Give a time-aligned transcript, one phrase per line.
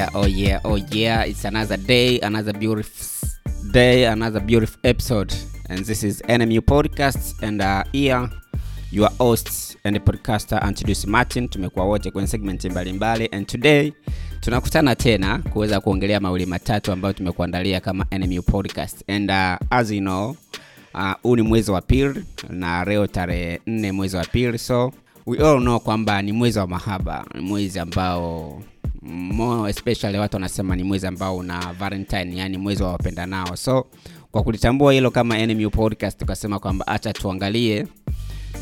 [0.00, 1.24] Yeah, oh yeah, oh yeah.
[1.24, 3.28] It's another day, another beautiful
[3.70, 5.30] day, another beautiful episode.
[5.68, 8.30] And this is NMU Podcast and uh, here
[8.90, 11.48] your host and podcaster Antidusi Martin.
[11.48, 13.92] Tumekuwa wote kwenye segment mbalimbali and today
[14.40, 19.10] tunakutana tena kuweza kuongelea mawili matatu ambayo tumekuandalia kama NMU Podcast.
[19.10, 20.36] And uh, as you know,
[21.22, 24.92] huu uh, ni mwezi wa pili na leo tarehe nne mwezi wa pili so
[25.26, 28.62] we all know kwamba ni mwezi wa mahaba ni mwezi ambao
[29.02, 33.56] more especially watu wanasema ni mwezi ambao una valentine yani mwezi wa wapenda nao.
[33.56, 33.86] So
[34.30, 37.86] kwa kulitambua hilo kama NMU podcast tukasema kwamba acha tuangalie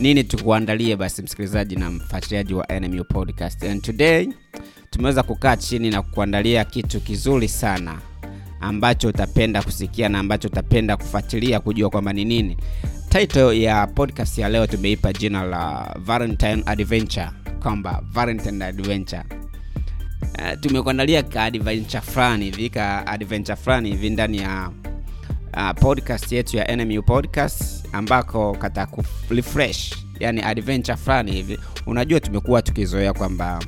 [0.00, 3.64] nini tukuandalie basi msikilizaji na mfuatiliaji wa NMU podcast.
[3.64, 4.28] And today
[4.90, 7.98] tumeweza kukaa chini na kukuandalia kitu kizuri sana
[8.60, 12.56] ambacho utapenda kusikia na ambacho utapenda kufuatilia kujua kwamba ni nini.
[13.08, 17.30] Title ya podcast ya leo tumeipa jina la valentine adventure
[17.62, 19.22] kwamba valentine adventure
[20.38, 24.70] uh, tumekuandalia ka adventure fulani hivi ka adventure fulani hivi ndani ya
[25.56, 31.58] uh, podcast yetu ya NMU podcast ambako kata ku refresh yani adventure fulani hivi.
[31.86, 33.60] Unajua tumekuwa tukizoea kwamba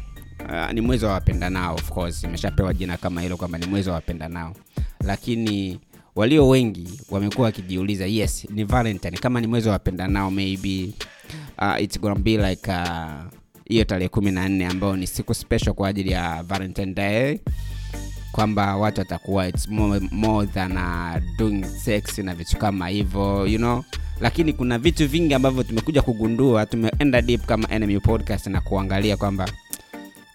[0.48, 2.24] uh, ni mwezi wa wapendanao of course.
[2.24, 4.54] Imeshapewa jina kama hilo kwamba ni mwezi wa wapendanao.
[5.04, 5.80] Lakini
[6.16, 9.16] walio wengi wamekuwa wakijiuliza yes ni valentine.
[9.18, 10.90] Kama ni mwezi wa wapendanao maybe
[11.58, 12.72] uh, it's gonna be like
[13.70, 17.38] hiyo tarehe kumi na nne ambayo ni siku special kwa ajili ya valentine day
[18.32, 23.58] kwamba watu watakuwa it's more, more than uh, doing sex na vitu kama hivyo you
[23.58, 23.84] know?
[24.20, 29.48] Lakini kuna vitu vingi ambavyo tumekuja kugundua tumeenda deep kama enemy podcast na kuangalia kwamba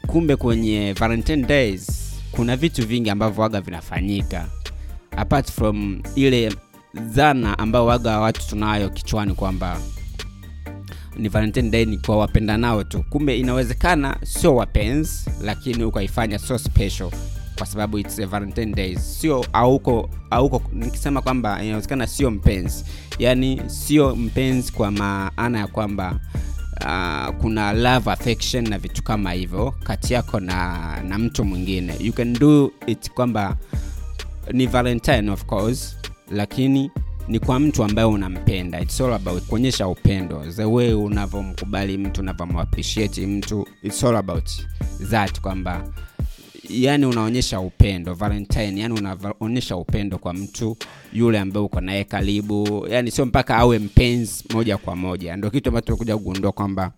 [0.07, 1.87] kumbe kwenye valentine days
[2.31, 4.47] kuna vitu vingi ambavyo waga vinafanyika.
[5.17, 6.53] Apart from ile
[6.93, 9.79] dhana ambayo waga watu tunayo kichwani kwamba
[11.17, 13.03] ni valentine day ni kwa wapenda nao tu.
[13.09, 17.11] Kumbe inawezekana sio wapenzi lakini ukaifanya so special
[17.57, 18.95] kwa sababu it's a valentine day.
[18.95, 22.85] Sio auko auko nikisema kwamba inawezekana sio mpenzi.
[23.19, 26.19] Yani sio mpenzi kwa maana ya kwamba
[26.81, 31.95] uh, kuna love affection na vitu kama hivyo kati yako na na mtu mwingine.
[31.99, 33.57] You can do it kwamba
[34.53, 35.97] ni valentine of course
[36.31, 36.91] lakini
[37.27, 38.81] ni kwa mtu ambaye unampenda.
[38.81, 40.45] It's all about kuonyesha upendo.
[40.55, 44.49] The way unavyomkubali mtu unavyomappreciate mtu it's all about
[45.09, 45.87] that kwamba
[46.69, 48.13] yani unaonyesha upendo.
[48.13, 50.77] Valentine yani unaonyesha upendo kwa mtu
[51.13, 52.87] yule ambaye uko naye karibu.
[52.89, 55.35] Yani sio mpaka awe mpenzi moja kwa moja.
[55.35, 56.91] Ndio kitu ambacho tumekuja kugundua kwamba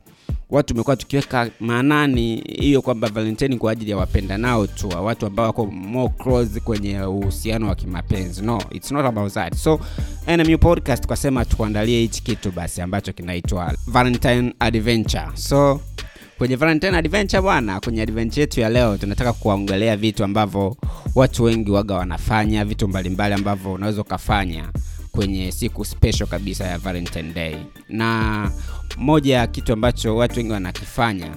[0.50, 5.46] watu tumekuwa tukiweka maanani hiyo kwamba valentine kwa ajili ya wapenda nao tu watu ambao
[5.46, 8.42] wako more close kwenye uhusiano wa kimapenzi.
[8.42, 9.56] No it's not about that.
[9.56, 9.80] So
[10.38, 15.28] NMU podcast kwasema tukuandalie hichi kitu basi ambacho kinaitwa valentine adventure.
[15.34, 15.82] So
[16.38, 20.78] kwenye valentine adventure bwana kwenye adventure yetu ya leo tunataka kuongelea vitu ambavyo
[21.16, 24.70] watu wengi waga wanafanya vitu mbalimbali ambavyo unaweza ukafanya
[25.18, 27.56] kwenye siku special kabisa ya valentine day.
[27.90, 28.52] Na
[28.98, 31.36] moja ya kitu ambacho watu wengi wanakifanya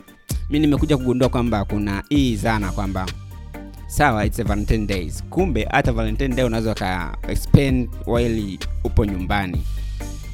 [0.51, 3.07] mi nimekuja kugundua kwamba kuna hii zana kwamba
[3.87, 7.89] sawa it's a valentine days kumbe hata valentine day unaweza uka spend
[8.85, 9.63] upo nyumbani.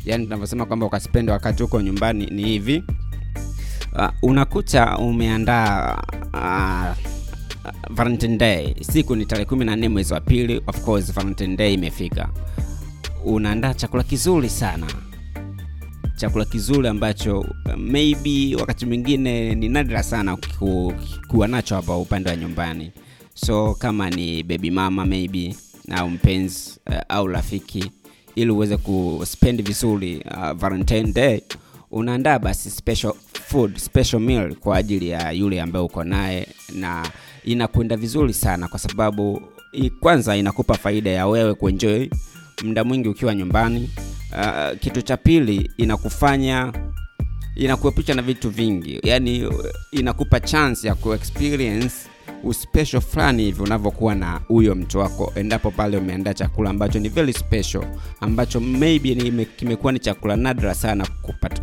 [0.04, 2.84] Yaani tunavyosema kwamba ukaspend wakati uko nyumbani ni hivi.
[3.92, 6.02] Uh, unakuta umeandaa
[6.34, 6.96] uh,
[7.90, 8.74] valentine day.
[8.80, 12.28] Siku ni tarehe kumi na nne mwezi wa pili of course valentine day imefika
[13.25, 14.87] unaandaa chakula kizuri sana.
[16.16, 17.47] Chakula kizuri ambacho
[17.77, 20.93] maybe wakati mwingine ni nadra sana ku,
[21.28, 22.93] kuwa nacho hapa upande wa nyumbani.
[23.34, 25.55] So kama ni baby mama maybe
[25.91, 27.90] au mpenzi uh, au rafiki
[28.35, 30.25] ili uweze kuspend vizuri
[30.62, 31.40] uh, day
[31.90, 37.06] unaandaa basi special food special meal kwa ajili ya yule ambaye uko naye na
[37.44, 39.43] inakwenda vizuri sana kwa sababu
[40.00, 42.08] kwanza inakupa faida ya wewe kuenjoy
[42.64, 43.91] muda mwingi ukiwa nyumbani
[44.32, 46.73] uh, kitu cha pili inakufanya
[47.56, 49.00] inakuepusha na vitu vingi.
[49.03, 49.49] Yani
[49.93, 51.94] inakupa chance ya kuexperience
[52.44, 55.32] uspecial fulani hivi unavyokuwa na huyo mtu wako.
[55.35, 57.85] Endapo pale umeandaa chakula ambacho ni very special
[58.20, 61.62] ambacho maybe kimekuwa ni chakula nadra sana kupata,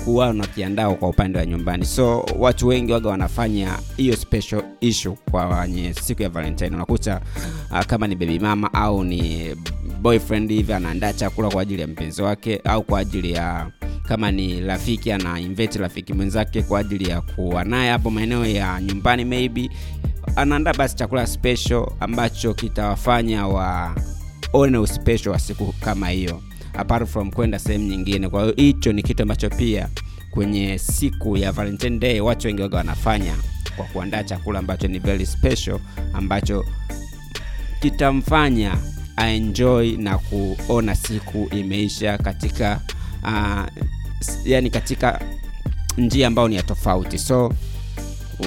[0.00, 1.84] ku, kuwa unakiandaa kwa upande wa nyumbani.
[1.84, 6.76] So watu wengi waga wanafanya hiyo special issue kwa wenye siku ya valentine.
[6.76, 7.20] Unakuta
[7.70, 9.54] uh, kama ni baby mama au ni
[10.02, 13.70] boyfriend hivi anaandaa chakula kwa ajili ya mpenzi wake au kwa ajili ya
[14.08, 18.80] kama ni rafiki ana invite rafiki mwenzake kwa ajili ya kuwa naye hapo maeneo ya
[18.80, 19.70] nyumbani maybe.
[20.36, 26.42] Anaandaa basi chakula special ambacho kitawafanya waone uspesho wa siku kama hiyo
[26.74, 28.28] apart from kwenda sehemu nyingine.
[28.28, 29.88] Kwa hiyo hicho ni kitu ambacho pia
[30.30, 33.34] kwenye siku ya valentine day watu wengi waga wanafanya
[33.76, 35.78] kwa kuandaa chakula ambacho ni very special
[36.12, 36.64] ambacho
[37.80, 38.76] kitamfanya
[39.16, 42.80] aenjoy na kuona siku imeisha katika
[43.22, 43.66] uh,
[44.44, 45.20] yani katika
[45.98, 47.18] njia ambayo ni ya tofauti.
[47.18, 47.52] So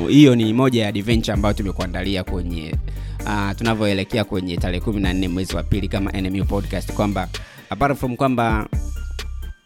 [0.09, 2.75] hiyo ni moja ya adventure ambayo tumekuandalia kwenye
[3.25, 7.29] uh, tunavyoelekea kwenye tarehe 14 mwezi wa pili kama NMU podcast kwamba
[7.73, 8.67] apart from kwamba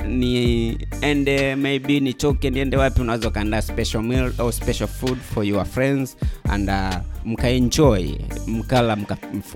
[0.08, 6.18] niende maybe nichoke niende wapi unaweza ukaandaa special meal au special food for your friends
[6.50, 6.96] and uh,
[7.26, 8.12] mkaenjoy
[8.48, 8.96] mkala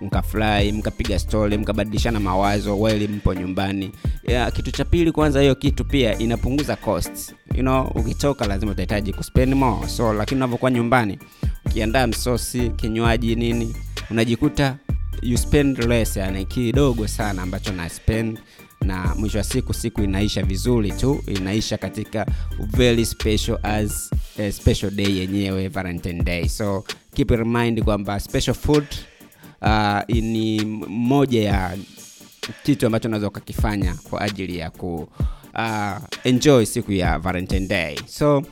[0.02, 3.92] mkafurahi mka mkapiga story mkabadilishana mawazo weli mpo nyumbani.
[4.28, 9.14] Yeah, kitu cha pili kwanza hiyo kitu pia inapunguza cost you know ukitoka lazima utahitaji
[9.14, 9.88] kuspend more.
[9.88, 11.20] So lakini unavyokuwa nyumbani
[11.66, 13.76] ukiandaa msosi kinywaji nini
[14.10, 14.76] unajikuta
[15.22, 18.40] you spend less yani kidogo sana ambacho na spend.
[18.82, 22.26] Na mwisho wa siku siku inaisha vizuri tu inaisha katika
[22.60, 26.48] very special as a special day yenyewe valentine day.
[26.50, 26.84] So
[27.16, 28.86] keep in mind kwamba special food
[29.62, 31.78] uh, ni moja ya
[32.64, 35.08] kitu ambacho unaweza ukakifanya kwa ajili ya ku
[35.56, 37.96] uh, enjoy siku ya valentine day.
[38.06, 38.44] So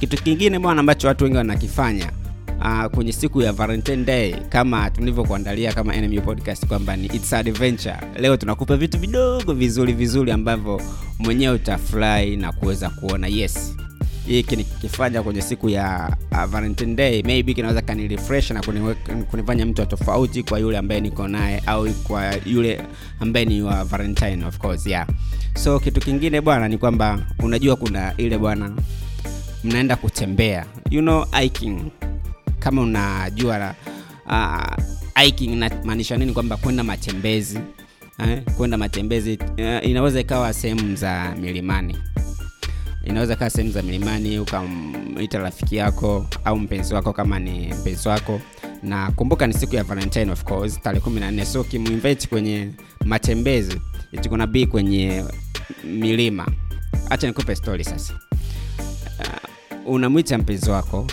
[0.00, 2.12] kitu kingine bwana ambacho watu wengi wanakifanya
[2.60, 7.96] uh, kwenye siku ya valentine day kama tulivyokuandalia kama NMU podcast kwamba ni it's adventure.
[8.18, 10.80] Leo tunakupa vitu vidogo vizuri vizuri ambavyo
[11.18, 13.76] mwenyewe utafurahi na kuweza kuona yes
[14.26, 18.62] hiki nikifanya kwenye siku ya uh, valentine day maybe kinaweza kanirefresh na
[19.30, 22.82] kunifanya mtu wa tofauti kwa yule ambaye niko naye au kwa yule
[23.20, 25.06] ambaye ni wa valentine of course yeah.
[25.54, 28.70] So kitu kingine bwana ni kwamba unajua kuna ile bwana
[29.64, 30.66] mnaenda kutembea.
[30.90, 31.80] You know hiking
[32.66, 33.74] kama unajua
[34.26, 34.84] uh,
[35.22, 36.32] hiking inamaanisha nini?
[36.32, 37.58] Kwamba kwenda matembezi
[38.18, 41.96] eh, kwenda matembezi uh, inaweza ikawa sehemu za milimani.
[43.04, 48.40] Inaweza kaa sehemu za milimani ukamwita rafiki yako au mpenzi wako kama ni mpenzi wako.
[48.82, 52.70] Na kumbuka ni siku ya valentine of course tarehe 14 so ukimuinvite kwenye
[53.04, 53.80] matembezi
[54.12, 55.24] itikuna b kwenye
[55.84, 56.46] milima.
[57.08, 58.14] Hacha nikupe story sasa.
[59.18, 61.06] Uh, unamwita mpenzi wako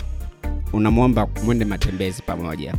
[0.74, 2.74] unamwomba mwende matembezi pamoja.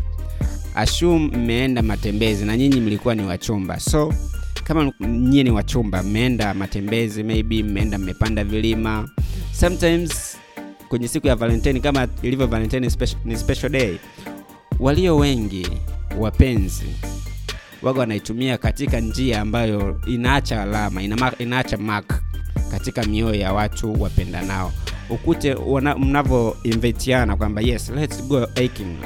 [0.75, 3.79] Ashum mmeenda matembezi na nyinyi mlikuwa ni wachumba.
[3.79, 4.13] So
[4.63, 9.09] kama nyie ni wachumba mmeenda matembezi maybe mmeenda mmepanda vilima.
[9.59, 10.37] Sometimes
[10.89, 13.97] kwenye siku ya valentine kama ilivyo valentine special, ni special day
[14.79, 15.67] walio wengi
[16.19, 16.85] wapenzi
[17.81, 21.01] waga wanaitumia katika njia ambayo inaacha alama
[21.39, 22.21] inaacha mark
[22.71, 24.71] katika mioyo ya watu wapenda nao
[25.09, 25.55] ukute
[25.99, 28.97] mnavyoinvitiana kwamba yes let's go hiking.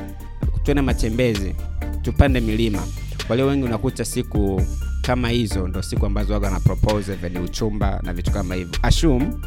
[0.64, 1.56] Tuende matembezi
[2.02, 2.84] tupande milima.
[3.30, 4.62] Walio wengi unakuta siku
[5.02, 8.80] kama hizo ndo siku ambazo waga na propose uchumba na vitu kama hivyo.
[8.82, 9.42] Ashum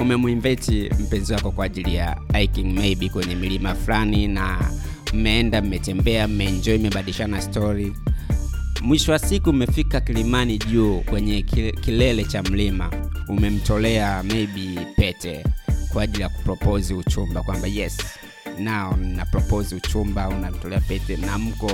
[0.00, 4.70] umemuinveti mpenzi wako kwa ajili ya hiking maybe kwenye milima fulani na
[5.12, 7.92] mmeenda mmetembea mmeenjoy mmebadilishana story.
[8.82, 11.42] Mwisho wa siku mmefika kilimani juu kwenye
[11.80, 12.90] kilele cha mlima
[13.28, 15.44] umemtolea maybe pete
[15.92, 17.96] kwa ajili ya kupropose uchumba kwamba yes
[18.58, 21.66] nao na propose uchumba unamtolea pete na mko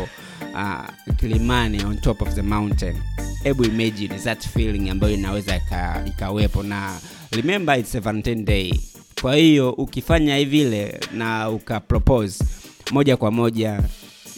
[0.55, 2.97] uh, kilimani on top of the mountain.
[3.43, 5.61] Hebu imagine that feeling ambayo inaweza
[6.07, 8.81] ikawepo na remember it's a day.
[9.21, 12.45] Kwa hiyo ukifanya hivile na ukapropose
[12.91, 13.83] moja kwa moja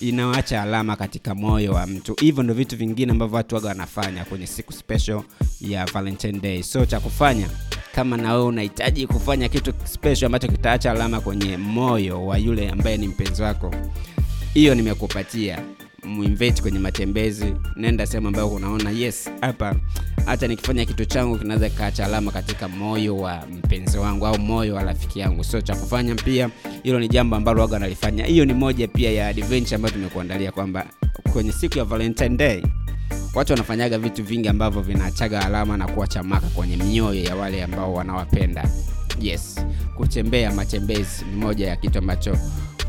[0.09, 2.15] inawacha alama katika moyo wa mtu.
[2.21, 5.23] Hivyo ndo vitu vingine ambavyo watu waga wanafanya kwenye siku special
[5.61, 6.63] ya valentine day.
[6.63, 7.49] So cha kufanya
[7.95, 12.97] kama na wewe unahitaji kufanya kitu special ambacho kitaacha alama kwenye moyo wa yule ambaye
[12.97, 13.75] ni mpenzi wako
[14.55, 15.59] hiyo nimekupatia
[16.07, 19.75] muinvite kwenye matembezi nenda sehemu ambayo unaona yes hapa.
[20.27, 24.83] Hata nikifanya kitu changu kinaweza kikaacha alama katika moyo wa mpenzi wangu au moyo wa
[24.83, 25.45] rafiki yangu.
[25.45, 26.51] So cha kufanya pia
[26.83, 30.87] hilo ni jambo ambalo waga wanalifanya hiyo ni moja pia ya adventure ambayo tumekuandalia kwamba
[31.33, 32.63] kwenye siku ya valentine day
[33.35, 37.95] watu wanafanyaga vitu vingi ambavyo vinaachaga alama na kuacha maka kwenye mioyo ya wale ambao
[37.95, 38.69] wanawapenda.
[39.21, 39.67] Yes
[39.97, 42.37] kutembea matembezi ni moja ya kitu ambacho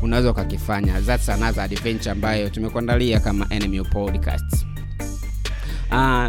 [0.04, 1.00] unaweza ukakifanya.
[1.00, 4.66] That's another adventure ambayo tumekuandalia kama NMU podcast.
[5.92, 6.26] Uh,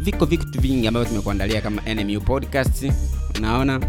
[0.00, 2.86] viko vitu vingi ambavyo tumekuandalia kama NMU podcast.
[3.38, 3.80] Unaona?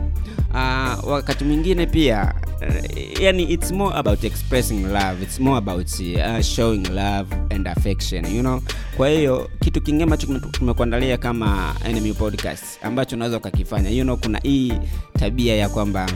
[0.50, 5.24] Uh, wakati mwingine pia uh, yani it's more about expressing love.
[5.24, 8.62] It's more about uh, showing love and affection you know?
[8.98, 13.90] Kwa hiyo kitu kingine ambacho tumekuandalia kama NMU podcast ambacho unaweza ukakifanya.
[13.90, 14.74] You know kuna hii
[15.20, 16.10] tabia ya kwamba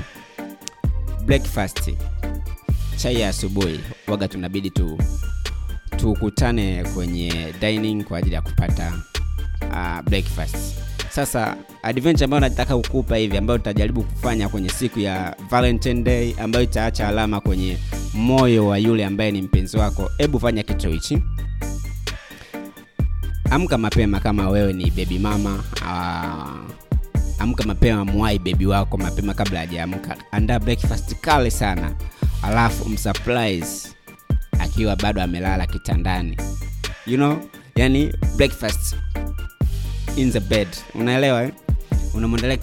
[1.25, 1.89] breakfast
[2.96, 4.98] chai ya asubuhi waga tunabidi tu
[5.98, 8.94] tukutane kwenye dining kwa ajili ya kupata
[9.72, 10.56] uh, breakfast.
[11.10, 16.64] Sasa adventure ambayo nataka kukupa hivi ambayo tutajaribu kufanya kwenye siku ya valentine day ambayo
[16.66, 17.78] itaacha alama kwenye
[18.14, 21.18] moyo wa yule ambaye ni mpenzi wako hebu fanya kitu hichi.
[23.52, 26.75] Amka mapema kama wewe ni bebi mama uh,
[27.40, 30.18] amka mapema mwai bebi wako mapema kabla hajaamka.
[30.32, 31.96] Andaa breakfast kale sana
[32.46, 33.90] alafu msurprise
[34.60, 36.38] akiwa bado amelala kitandani
[37.08, 37.38] you know
[37.75, 38.96] yani breakfast
[40.16, 41.52] in the bed unaelewa eh?
[42.14, 42.58] unamwendelea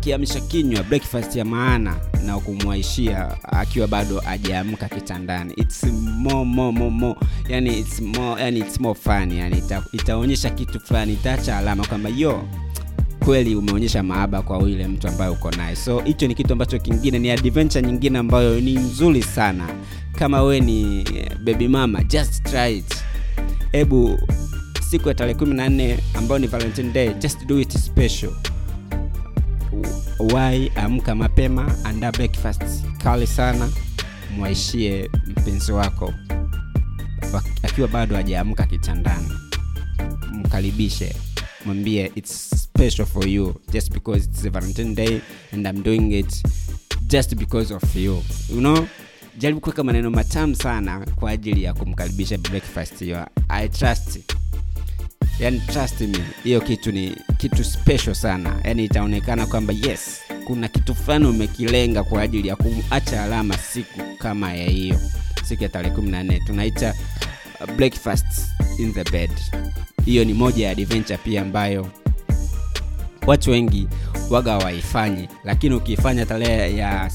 [0.00, 6.90] kiamsha kinywa breakfast ya maana na kumwaishia akiwa bado ajaamka kitandani it's more, more, more,
[6.90, 7.20] more.
[7.48, 12.10] yani it's more, yani it's more fun yani ita, itaonyesha kitu fulani itaacha alama kwamba
[12.16, 12.48] yo
[13.28, 15.76] kweli umeonyesha maaba kwa yule mtu ambaye uko naye.
[15.76, 19.68] So hicho ni kitu ambacho kingine ni adventure nyingine ambayo ni nzuri sana.
[20.18, 21.04] Kama we ni
[21.44, 22.94] baby mama just try it.
[23.72, 24.18] Hebu
[24.90, 28.30] siku ya tarehe kumi na nne ambayo ni valentine day just do it special.
[30.34, 32.62] Wai amka mapema andaa breakfast
[33.04, 33.68] kali sana
[34.36, 36.14] mwaishie mpenzi wako.
[37.62, 39.28] Akiwa bado hajaamka kitandani
[40.32, 41.16] mkaribishe
[41.72, 45.20] mwambie its special for you just because it's valentine day
[45.52, 46.42] and i'm doing it
[47.06, 48.22] just because of you.
[48.48, 48.86] You know?
[49.38, 53.26] Jaribu kuweka maneno matamu sana kwa ajili ya kumkaribisha breakfast hiyo.
[53.48, 54.18] I trust
[55.40, 58.60] yani trust me hiyo kitu ni kitu special sana.
[58.64, 64.54] Yani itaonekana kwamba yes kuna kitu fulani umekilenga kwa ajili ya kumacha alama siku kama
[64.54, 65.00] ya hiyo.
[65.44, 66.94] Siku ya tarehe 14 tunaita
[67.66, 68.26] breakfast
[68.78, 69.30] in the bed.
[70.04, 71.86] Hiyo ni moja ya adventure pia ambayo
[73.26, 73.88] watu wengi
[74.30, 77.10] waga waifanyi lakini ukiifanya tarehe ya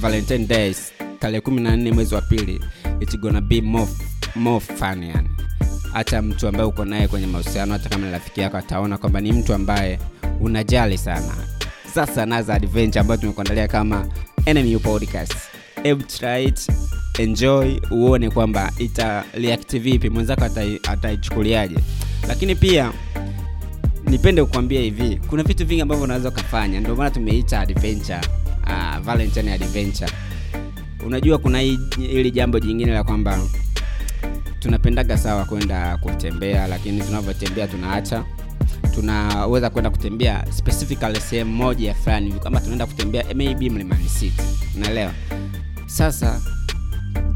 [0.00, 2.60] valentine days tarehe 14 mwezi wa pili
[3.00, 3.90] it's gonna be more,
[4.36, 5.28] more fun yani.
[5.92, 9.32] Hata mtu ambaye uko naye kwenye mahusiano hata kama ni rafiki yako ataona kwamba ni
[9.32, 9.98] mtu ambaye
[10.40, 11.34] unajali sana.
[11.94, 14.06] Sasa naza adventure ambayo tumekuandalia kama
[14.46, 15.34] enemy podcast.
[15.82, 16.68] Hebu try it
[17.18, 19.24] enjoy uone kwamba ita
[19.72, 20.44] react vipi mwenzako
[20.88, 21.76] ataichukuliaje.
[22.28, 22.92] Lakini pia
[24.04, 28.20] nipende kukwambia hivi kuna vitu vingi ambavyo unaweza ukafanya ndio maana tumeita adventure
[28.64, 29.08] uh,
[29.52, 30.10] adventure.
[31.06, 33.40] Unajua kuna hili jambo jingine la kwamba
[34.58, 38.24] tunapendaga sawa kwenda kutembea lakini tunavyotembea tunaacha.
[38.94, 44.42] Tunaweza kwenda kutembea specifically sehemu moja ya fulani kama tunaenda kutembea maybe mlimani city.
[44.76, 45.12] Unaelewa?
[45.86, 46.40] Sasa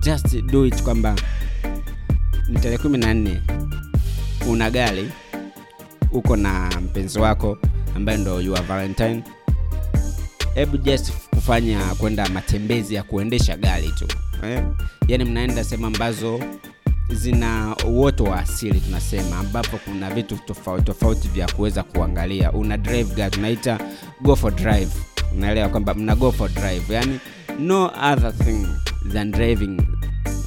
[0.00, 1.16] just do it kwamba
[2.48, 3.42] ni tarehe kumi na nne.
[4.48, 5.10] Una gari
[6.12, 7.58] uko na mpenzi wako
[7.96, 9.22] ambaye ndo your valentine.
[10.54, 14.06] Hebu just kufanya kwenda matembezi ya kuendesha gari tu
[14.44, 14.62] eh?
[15.08, 16.40] yaani mnaenda sehemu ambazo
[17.10, 22.52] zina uoto wa asili tunasema ambapo kuna vitu tofauti tofauti vya kuweza kuangalia.
[22.52, 23.78] Una drive gari tunaita
[24.20, 24.90] go for drive.
[25.36, 26.94] Unaelewa kwamba mna go for drive.
[26.94, 27.20] Yani
[27.60, 28.66] no other thing
[29.12, 29.80] than driving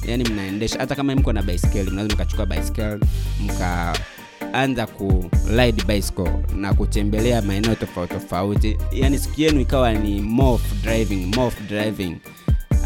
[0.06, 0.78] yani mnaendesha.
[0.78, 3.00] Hata kama mko na baiskeli mnaweza mkachukua baiskeli
[3.44, 5.30] mkaanza ku
[5.86, 8.76] bicycle na kutembelea maeneo tofauti tofauti.
[8.92, 12.16] Yani siku yenu ikawa ni morph driving morph driving.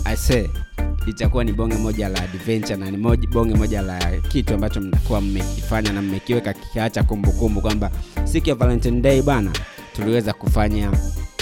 [0.04, 0.50] Ase,
[1.06, 5.20] itakuwa ni bonge moja la adventure na ni moja, bonge moja la kitu ambacho mnakuwa
[5.20, 7.90] mmekifanya na mmekiweka kikiacha kumbukumbu kwamba
[8.24, 9.50] siku ya valentine day bana
[9.96, 10.92] tuliweza kufanya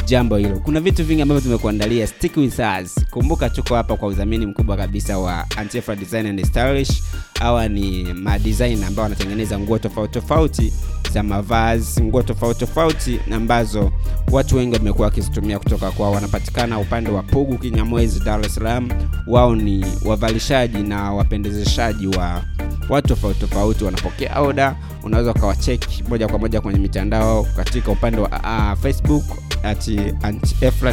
[0.05, 0.59] jambo hilo.
[0.61, 2.07] Kuna vitu vingi ambavyo tumekuandalia.
[2.07, 3.05] Stick with us.
[3.11, 7.03] Kumbuka tuko hapa kwa udhamini mkubwa kabisa wa Antifa design and stylish
[7.43, 10.73] hawa ni madesign ambao wanatengeneza nguo tofauti tofauti
[11.13, 13.93] za mavazi nguo tofauti tofauti ambazo
[14.31, 16.13] watu wengi wamekuwa wakizitumia kutoka kwao.
[16.13, 18.89] Wanapatikana upande wa pugu kinyamwezi dar es salaam.
[19.27, 22.43] Wao ni wavalishaji na wapendezeshaji wa
[22.89, 23.85] watu tofauti tofauti.
[23.85, 29.25] Wanapokea oda unaweza ukawacheki moja kwa moja kwenye mitandao katika upande wa uh, facebook
[29.63, 29.87] at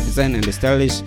[0.06, 1.04] design and stylish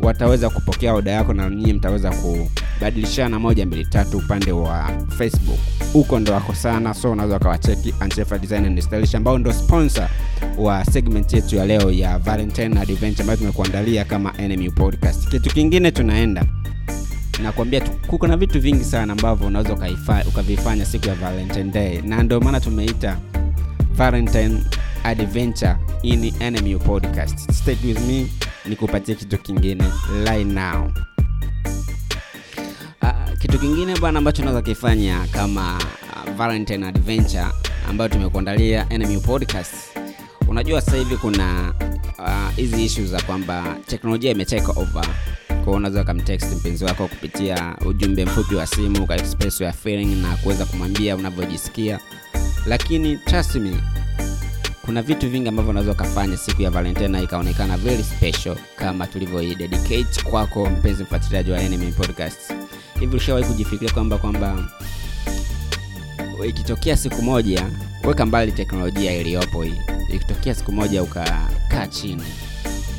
[0.00, 5.58] wataweza kupokea oda yako na nyinyi mtaweza kubadilishana moja mbili tatu upande wa facebook.
[5.92, 7.94] Huko ndo wako sana so unaweza ukawacheki
[8.82, 10.08] stylish ambao ndo sponsor
[10.58, 15.28] wa segment yetu ya leo ya valentine adventure ambayo tumekuandalia kama enemy podcast.
[15.28, 16.44] Kitu kingine tunaenda
[17.42, 19.76] nakwambia kuko na vitu vingi sana ambavyo unaweza
[20.28, 22.02] ukavifanya siku ya valentine day.
[22.02, 23.18] Na ndio maana tumeita
[23.96, 24.60] valentine
[25.04, 27.52] adventure in enemy podcast.
[27.52, 28.26] Stay with me
[28.66, 29.84] nikupatie kitu kingine.
[30.26, 30.92] Right now.
[33.02, 35.78] Uh, kitu kingine bwana ambacho unaweza kifanya kama
[36.26, 37.46] uh, valentine adventure
[37.88, 39.74] ambayo tumekuandalia enemy podcast.
[40.48, 41.74] Unajua sasa hivi kuna
[42.56, 45.06] hizi uh, issues za kwamba teknolojia imetake over.
[45.64, 51.16] Kwao unaweza ukamtext mpenzi wako kupitia ujumbe mfupi wa simu ukaexpress feeling na kuweza kumwambia
[51.16, 52.00] unavyojisikia.
[52.66, 53.76] Lakini trust me
[54.84, 60.70] kuna vitu vingi ambavyo unaweza ukafanya siku ya valentine ikaonekana very special kama tulivyoidedicate kwako
[60.70, 62.54] mpenzi mfuatiliaji wa enemy podcast
[63.00, 64.68] hivi ushawahi kujifikiria kwamba kwamba
[66.48, 67.66] ikitokea siku moja
[68.04, 69.74] weka mbali teknolojia iliyopo hii.
[70.14, 72.22] Ikitokea siku moja ukakaa chini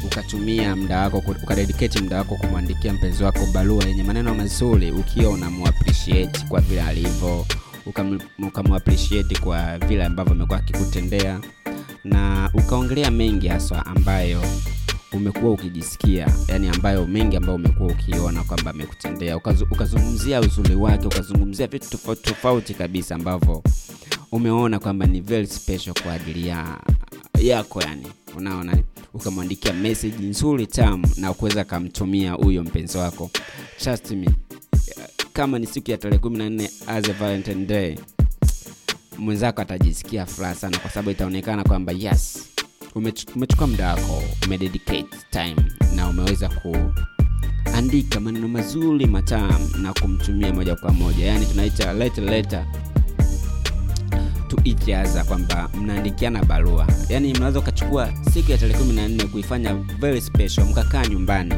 [0.06, 6.40] ukatumia muda wako ukadedicate muda wako kumwandikia mpenzi wako barua yenye maneno mazuri ukiwa unamuappreciate
[6.50, 7.46] kwa vile alivyo
[8.48, 11.40] ukamuappreciate kwa vile ambavyo amekuwa akikutendea
[12.06, 14.42] na ukaongelea mengi haswa ambayo
[15.14, 19.38] umekuwa ukijisikia yani ambayo mengi ambayo umekuwa ukiona kwamba amekutendea.
[19.72, 23.64] Ukazungumzia uzuri wake ukazungumzia vitu tofauti tofauti kabisa ambavyo
[24.32, 26.80] umeona kwamba ni very special kwa ajili ya
[27.40, 28.08] yako yani.
[28.38, 28.78] Unaona
[29.14, 33.32] ukamwandikia message nzuri tamu na kuweza kamtumia huyo mpenzi wako.
[33.78, 34.30] Trust me
[35.34, 37.96] kama ni siku ya tarehe kumi na nne as a valentine day
[39.18, 42.50] mwenzako atajisikia furaha sana kwa sababu itaonekana kwamba yes
[42.96, 45.56] umechukua muda wako umededicate time
[45.96, 51.26] na umeweza kuandika maneno mazuri matamu na kumtumia moja kwa moja.
[51.26, 52.66] Yani tunaita letter letter
[54.48, 56.88] to kwamba mnaandikiana barua.
[57.10, 61.54] Yani mnaweza ukachukua siku ya tarehe kumi na nne kuifanya very special mkakaa nyumbani.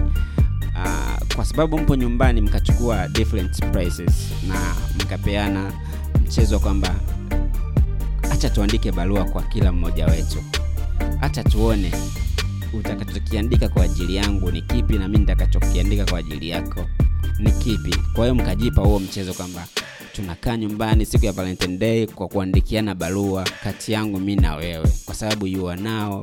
[0.75, 4.13] Uh, kwa sababu mpo nyumbani mkachukua different prices
[4.47, 5.73] na mkapeana
[6.25, 6.95] mchezo kwamba
[8.37, 10.43] hacha tuandike barua kwa kila mmoja wetu.
[11.19, 11.91] Hacha tuone
[12.73, 16.85] utakachokiandika kwa ajili yangu ni kipi na mi nitakachokiandika kwa ajili yako
[17.39, 17.95] ni kipi.
[18.13, 19.67] Kwa hiyo mkajipa huo mchezo kwamba
[20.15, 25.15] tunakaa nyumbani siku ya valentine day kwa kuandikiana barua kati yangu mi na wewe kwa
[25.15, 26.19] sababu you are now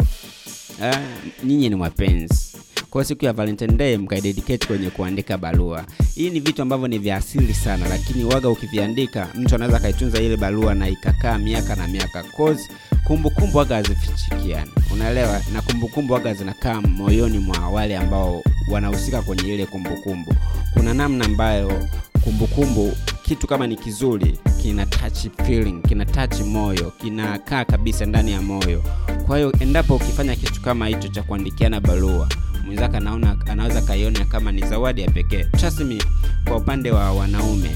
[0.80, 0.96] uh,
[1.44, 2.53] nyinyi ni mapenzi
[2.94, 5.84] kwa siku ya valentine day mkaidedicate kwenye kuandika barua.
[6.14, 10.36] Hii ni vitu ambavyo ni vya asili sana lakini waga ukiviandika mtu anaweza akaitunza ile
[10.36, 12.22] barua na ikakaa miaka na miaka.
[12.22, 12.68] Cause
[13.04, 14.70] kumbukumbu waga hazifichikiani.
[14.92, 15.40] Unaelewa?
[15.52, 20.34] Na kumbukumbu waga zinakaa moyoni mwa wale ambao wanahusika kwenye ile kumbukumbu.
[20.74, 21.86] Kuna namna ambayo
[22.24, 28.42] kumbukumbu kitu kama ni kizuri kina touch feeling kina touch moyo kinakaa kabisa ndani ya
[28.42, 28.82] moyo.
[29.26, 32.28] Kwa hiyo endapo ukifanya kitu kama hicho cha kuandikiana barua
[32.74, 35.44] mwenzake anaona anaweza kaiona kama ni zawadi ya pekee.
[35.44, 36.02] Trust me
[36.44, 37.70] kwa upande wa wanaume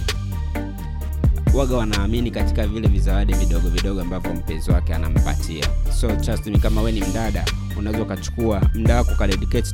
[1.54, 5.66] waga wanaamini katika vile vizawadi vidogo vidogo ambavyo mpenzi wake anampatia.
[6.00, 7.44] So trust me kama we ni mdada
[7.78, 9.26] unaweza ukachukua muda wako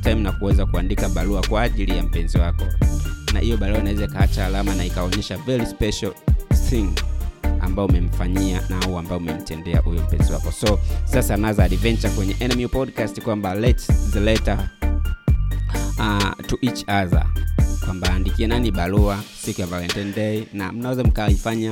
[0.03, 2.63] time na kuweza kuandika barua kwa ajili ya mpenzi wako.
[3.33, 6.11] Na hiyo barua inaweza ikaacha alama na ikaonyesha very special
[6.69, 6.89] thing
[7.59, 10.51] ambao umemfanyia na au ambao umemtendea huyo mpenzi wako.
[10.51, 14.69] So sasa naza adventure kwenye enemy podcast kwamba let the letter
[15.99, 17.25] uh, to each other.
[17.85, 21.71] Kwamba andikie nani barua siku ya valentine day na mnaweza mkaifanya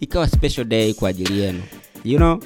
[0.00, 1.62] ikawa special day kwa ajili yenu.
[2.04, 2.40] You know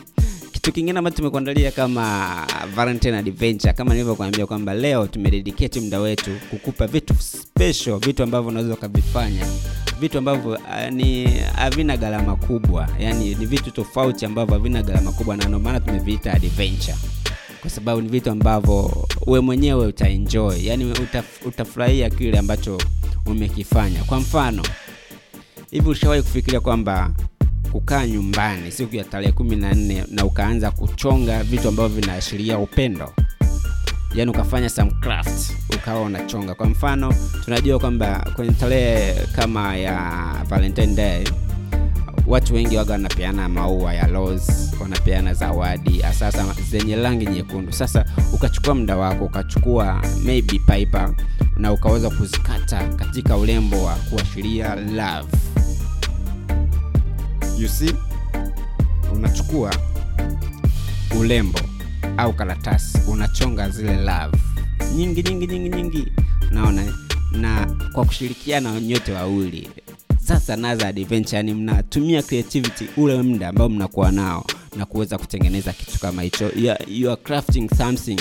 [0.52, 2.36] kitu kingine ambacho tumekuandalia kama
[2.74, 8.74] valentine adventure kama nilivyokuambia kwamba leo tumededicate muda wetu kukupa vitu special vitu ambavyo unaweza
[8.74, 9.46] ukavifanya.
[10.00, 11.24] Vitu ambavyo uh, ni
[11.54, 12.88] havina gharama kubwa.
[13.00, 16.96] Yani ni vitu tofauti ambavyo havina gharama kubwa na ndio maana tumeviita adventure
[17.66, 20.66] kwa sababu ni vitu ambavyo we mwenyewe utaenjoy.
[20.66, 22.78] Yani utaf, utafurahia kile ambacho
[23.26, 24.04] umekifanya.
[24.04, 24.62] Kwa mfano
[25.70, 27.10] hivi ushawahi kufikiria kwamba
[27.72, 33.12] kukaa nyumbani siku ya tarehe kumi na nne na ukaanza kuchonga vitu ambavyo vinaashiria upendo?
[34.14, 36.54] Yani ukafanya some craft ukawa unachonga.
[36.54, 41.24] Kwa mfano tunajua kwamba kwenye tarehe kama ya valentine day
[42.26, 47.72] watu wengi waga wanapeana maua ya rose wanapeana zawadi sasa zenye rangi nyekundu.
[47.72, 51.14] Sasa ukachukua muda wako ukachukua maybe piper
[51.56, 55.28] na ukaweza kuzikata katika urembo wa kuashiria love.
[57.58, 57.94] You see
[59.14, 59.74] unachukua
[61.20, 61.60] urembo
[62.16, 64.38] au karatasi unachonga zile love.
[64.96, 66.12] Nyingi nyingi nyingi nyingi.
[66.50, 66.82] Naona
[67.32, 69.70] na kwa kushirikiana nyote wawili
[70.26, 75.98] sasa naza adventure yani mnatumia creativity ule muda ambao mnakuwa nao na kuweza kutengeneza kitu
[75.98, 76.50] kama hicho.
[76.88, 78.16] You are crafting something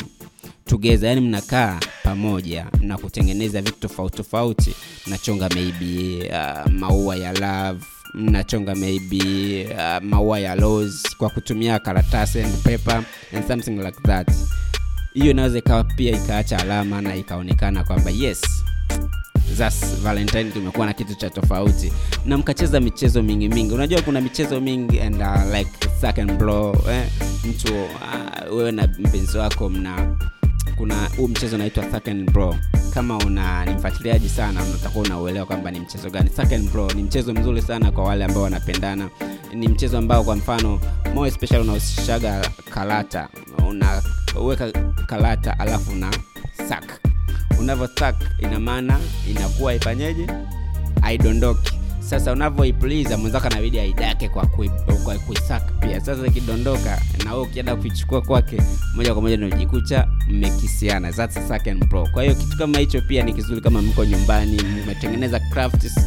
[0.65, 4.75] together yani mnakaa pamoja na kutengeneza vitu tofauti tofauti.
[5.07, 9.19] Mnachonga maybe uh, maua ya love mnachonga maybe
[9.73, 13.03] uh, maua ya rose kwa kutumia karatasi and paper
[13.35, 14.31] and something like that.
[15.13, 18.41] Hiyo inaweza ikawa pia ikaacha alama na ikaonekana kwamba yes
[19.57, 21.93] thus valentine tumekuwa na kitu cha tofauti.
[22.25, 23.73] Na mkacheza michezo mingi mingi.
[23.73, 25.69] Unajua kuna michezo mingi and uh, like
[26.01, 27.03] suck and blow eh?
[27.49, 30.15] mtu uh, wewe na mpenzi wako mna
[30.77, 31.85] kuna huu mchezo unaitwa
[32.31, 32.55] blow.
[32.93, 36.29] Kama una ni mfuatiliaji sana utakuwa unauelewa kwamba ni mchezo gani.
[36.73, 39.09] Blow ni mchezo mzuri sana kwa wale ambao wanapendana.
[39.53, 40.79] Ni mchezo ambao kwa mfano
[41.13, 43.29] more special unahusishaga karata
[43.67, 44.71] unaweka
[45.07, 46.11] karata alafu na
[46.69, 47.04] sak
[47.59, 47.89] unavyo
[48.39, 50.27] ina maana inakuwa ifanyeje
[51.01, 51.73] aidondoki
[52.09, 54.45] sasa unavyoipuliza mwenzako anabidi aidake kwa
[55.19, 56.01] kuisaka pia.
[56.01, 58.61] Sasa ikidondoka na wewe ukienda kuichukua kwake
[58.95, 61.13] moja kwa moja najikucha mmekisiana.
[61.89, 65.99] Pro kwa hiyo kitu kama hicho pia ni kizuri kama mko nyumbani mmetengeneza crafts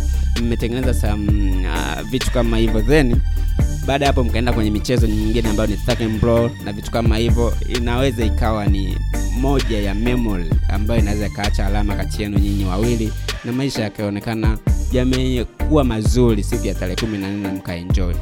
[0.42, 2.82] mmetengeneza some uh, vitu kama hivyo.
[2.82, 3.16] Then
[3.88, 5.70] baada ya hapo mkaenda kwenye michezo nyingine ambayo
[6.00, 8.96] ni pro na vitu kama hivyo inaweza ikawa ni
[9.40, 13.12] moja ya memory ambayo inaweza ikaacha alama kati yenu nyinyi wawili
[13.44, 14.58] na maisha yakaonekana
[14.92, 18.14] yamekuwa mazuri siku ya tarehe kumi na nne mkaenjoy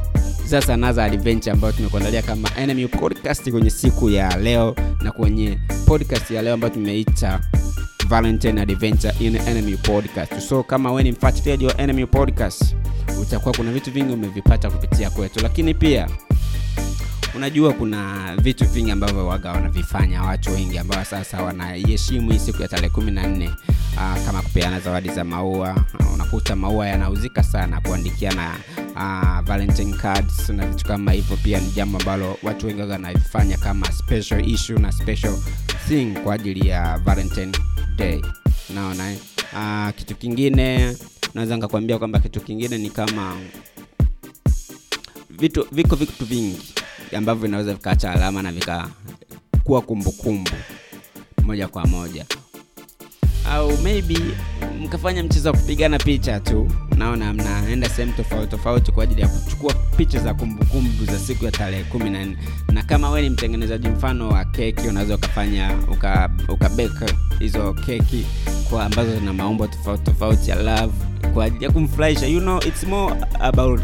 [0.45, 6.31] sasa naza adventure ambayo tumekuandalia kama enemy podcast kwenye siku ya leo na kwenye podcast
[6.31, 7.41] ya leo ambayo tumeita
[8.07, 10.39] valentine adventure in enemy podcast.
[10.39, 12.75] So kama we ni mfuatiliaji wa enemy podcast
[13.21, 15.39] utakuwa kuna vitu vingi umevipata kupitia kwetu.
[15.43, 16.09] Lakini pia
[17.35, 22.67] unajua kuna vitu vingi ambavyo waga wanavifanya watu wengi ambao sasa wanaiheshimu hii siku ya
[22.67, 23.47] tarehe kumi na nne
[23.95, 25.85] uh, kama kupeana zawadi za maua.
[25.99, 28.55] Uh, unakuta maua yanauzika sana kuandikiana
[28.95, 31.37] uh, valentine cards na vitu kama hivyo.
[31.43, 35.37] Pia ni jambo ambalo watu wengi waga wanavifanya kama special issue na special
[35.87, 37.51] thing kwa ajili ya valentine
[37.95, 38.21] day.
[38.75, 39.17] Naona eh?
[39.53, 40.95] uh, kitu kingine
[41.33, 43.37] naweza nikakwambia kwamba kitu kingine ni kama
[45.29, 46.73] vitu viko vitu vingi
[47.17, 50.51] ambavyo vinaweza vikaacha alama na vikakuwa kumbukumbu
[51.43, 52.25] moja kwa moja.
[53.51, 54.17] Au maybe
[54.81, 59.73] mkafanya mchezo wa kupigana picha tu naona mnaenda sehemu tofauti tofauti kwa ajili ya kuchukua
[59.73, 62.37] picha za kumbukumbu za siku ya tarehe kumi na nne.
[62.73, 66.29] Na kama we ni mtengenezaji mfano wa keki unaweza ukafanya uka,
[67.39, 68.25] hizo keki
[68.69, 70.93] kwa ambazo zina maumbo tofauti tofauti ya love
[71.37, 72.27] kwa ajili ya kumfurahisha.
[72.27, 73.81] You know it's more about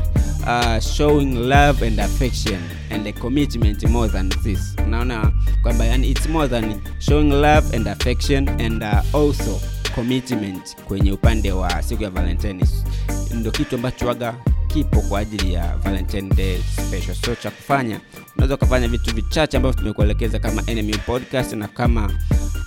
[0.48, 2.60] uh, showing love and affection
[2.92, 4.76] and a commitment more than this.
[4.88, 9.62] Unaona kwamba yani it's more than showing love and affection and uh, also
[9.96, 12.86] commitment kwenye upande wa siku ya valentines
[13.34, 14.36] ndo kitu ambacho waga
[14.68, 17.16] kipo kwa ajili ya valentine day special.
[17.16, 18.00] So cha kufanya
[18.36, 22.12] unaweza ukafanya vitu vichache ambavyo tumekuelekeza kama enemy podcast na kama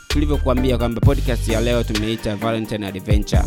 [0.08, 3.42] tulivyokuambia kwamba podcast ya leo tumeita valentine adventure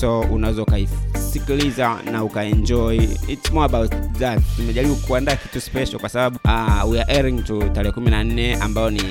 [0.00, 2.96] so unaweza ukaisikiliza na ukaenjoy.
[3.28, 4.40] Its more about that.
[4.56, 9.02] Tumejaribu kuandaa kitu special kwa sababu uh, we are airing to tarehe 14 ambayo ni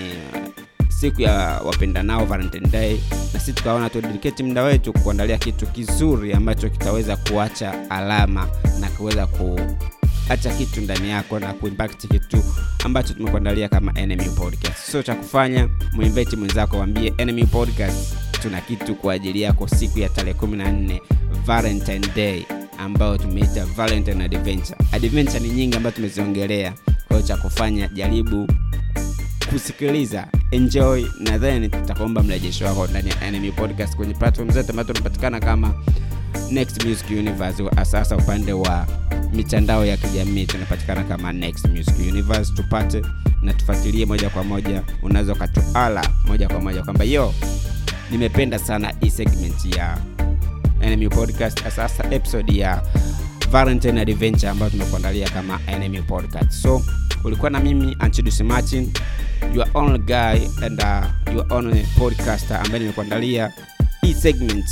[0.89, 1.33] siku ya
[1.65, 2.99] wapendanao valentine day.
[3.33, 8.47] Na sisi tukaona tudediketi muda wetu kuandalia kitu kizuri ambacho kitaweza kuacha alama
[8.79, 12.43] na kuweza kuacha kitu ndani yako na kuimpact kitu
[12.85, 14.91] ambacho tumekuandalia kama enemy podcast.
[14.91, 20.09] So cha kufanya muinvite mwenzako wambie enemy podcast tuna kitu kwa ajili yako siku ya
[20.09, 20.99] tarehe 14
[21.45, 22.43] valentine day
[22.77, 24.77] ambayo tumeita valentine adventure.
[24.91, 26.73] Adventure ni nyingi ambayo tumeziongelea.
[27.07, 28.47] Kwa cha kufanya jaribu
[29.49, 34.93] kusikiliza enjoy na then tutakuomba mrejesho wako ndani ya enemy podcast kwenye platform zote ambazo
[34.93, 35.73] tunapatikana kama
[36.51, 37.63] next music universe.
[37.77, 38.87] Asasa upande wa
[39.33, 42.53] mitandao ya kijamii tunapatikana kama next music universe.
[42.53, 43.01] Tupate
[43.41, 44.83] na tufuatilie moja kwa moja.
[45.03, 47.33] Unaweza ukatuala moja kwa moja kwamba yo
[48.11, 49.97] nimependa sana hii segment ya
[50.89, 52.83] NMU podcast sasa episode ya
[53.51, 56.81] valentine adventure ambayo tumekuandalia kama NMU podcast so
[57.23, 58.91] ulikuwa na mimi anchidus martin
[59.55, 63.51] your only guy and uh, your only podcaster ambaye nimekuandalia
[64.01, 64.65] hii segment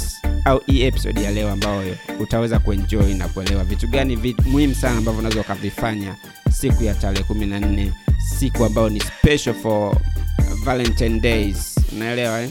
[0.45, 5.19] au hii episode ya leo ambayo utaweza kuenjoy na kuelewa vitu gani muhimu sana ambavyo
[5.19, 6.15] unaweza ukavifanya
[6.52, 7.91] siku ya tarehe 14
[8.39, 9.97] siku ambayo ni special for
[10.65, 12.49] valentine days unaelewa eh?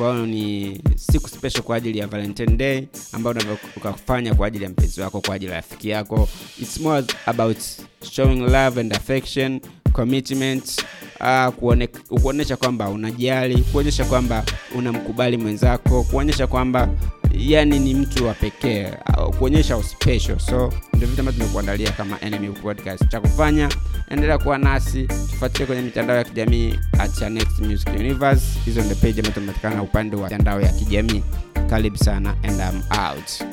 [0.00, 2.82] Kwa ni siku special kwa ajili ya valentine day
[3.12, 6.28] ambayo unaweza ukafanya kwa ajili ya mpenzi wako kwa ajili ya rafiki yako.
[6.62, 7.58] Its more about
[8.12, 9.60] showing love and affection
[9.92, 10.84] commitment
[11.20, 16.88] uh, kuone, kuonyesha kwamba unajali kuonyesha kwamba unamkubali mwenzako kuonyesha kwamba
[17.32, 18.88] yani ni mtu wa pekee
[19.38, 23.08] kuonyesha special so ndio vitu ambavyo tumekuandalia kama enemy podcast.
[23.08, 23.68] Cha kufanya
[24.10, 28.58] endelea kuwa nasi tufuatilie kwenye mitandao ya kijamii at next music universe.
[28.64, 31.22] Hizo ndio page ambazo tumepatikana upande wa mitandao ya kijamii.
[31.70, 33.44] Karibu sana and I'm out